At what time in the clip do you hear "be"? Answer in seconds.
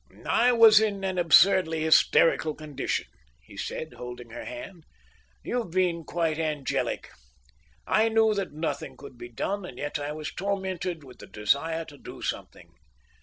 9.15-9.29